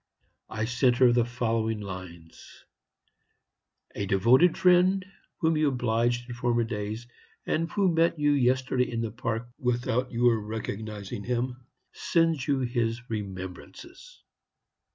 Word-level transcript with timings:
I 0.49 0.65
sent 0.65 0.97
her 0.97 1.11
the 1.11 1.25
following 1.25 1.79
lines: 1.79 2.65
'A 3.93 4.07
devoted 4.07 4.57
friend, 4.57 5.05
whom 5.37 5.55
you 5.55 5.67
obliged 5.67 6.27
in 6.27 6.33
former 6.33 6.63
days, 6.63 7.05
and 7.45 7.69
who 7.71 7.87
met 7.93 8.17
you 8.17 8.31
yesterday 8.31 8.91
in 8.91 9.01
the 9.01 9.11
park 9.11 9.47
without 9.59 10.11
your 10.11 10.39
recognizing 10.41 11.23
him, 11.23 11.67
sends 11.91 12.47
you 12.47 12.61
his 12.61 13.11
remembrances.' 13.11 14.23